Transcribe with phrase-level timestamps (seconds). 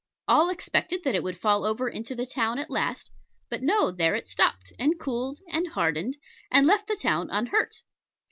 [0.27, 3.11] All expected that it would fall over into the town at last:
[3.51, 6.17] but no, there it stopped, and cooled, and hardened,
[6.49, 7.83] and left the town unhurt.